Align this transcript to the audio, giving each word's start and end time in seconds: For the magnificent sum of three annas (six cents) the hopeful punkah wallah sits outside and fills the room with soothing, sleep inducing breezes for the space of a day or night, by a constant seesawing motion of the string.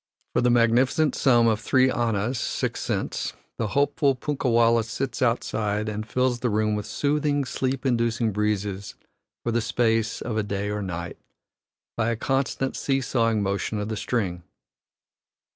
For 0.33 0.41
the 0.41 0.49
magnificent 0.49 1.13
sum 1.13 1.47
of 1.47 1.59
three 1.59 1.91
annas 1.91 2.39
(six 2.39 2.79
cents) 2.79 3.33
the 3.59 3.67
hopeful 3.77 4.15
punkah 4.15 4.49
wallah 4.49 4.83
sits 4.83 5.21
outside 5.21 5.87
and 5.87 6.07
fills 6.09 6.39
the 6.39 6.49
room 6.49 6.73
with 6.75 6.87
soothing, 6.87 7.45
sleep 7.45 7.85
inducing 7.85 8.31
breezes 8.31 8.95
for 9.45 9.51
the 9.51 9.61
space 9.61 10.19
of 10.19 10.37
a 10.37 10.41
day 10.41 10.71
or 10.71 10.81
night, 10.81 11.19
by 11.95 12.09
a 12.09 12.15
constant 12.15 12.75
seesawing 12.75 13.43
motion 13.43 13.77
of 13.79 13.89
the 13.89 13.95
string. 13.95 14.41